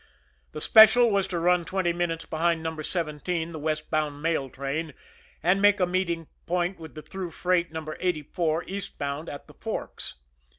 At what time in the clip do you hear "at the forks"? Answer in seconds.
9.29-10.15